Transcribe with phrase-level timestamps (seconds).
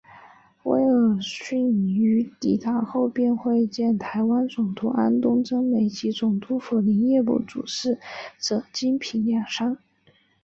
[0.63, 7.99] 威尔荪于抵达后便会见台湾总督安东贞美及总督府林业部主事
[8.39, 9.77] 者金平亮三。